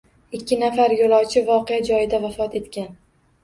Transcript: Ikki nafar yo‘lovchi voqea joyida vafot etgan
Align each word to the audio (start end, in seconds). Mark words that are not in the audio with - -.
Ikki 0.37 0.57
nafar 0.61 0.95
yo‘lovchi 1.01 1.45
voqea 1.51 1.79
joyida 1.93 2.23
vafot 2.27 2.61
etgan 2.65 2.93